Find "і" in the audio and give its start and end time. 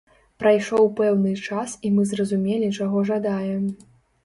1.85-1.93